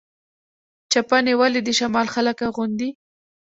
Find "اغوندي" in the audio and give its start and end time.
2.47-2.89